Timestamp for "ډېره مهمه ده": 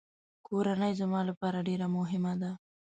1.67-2.51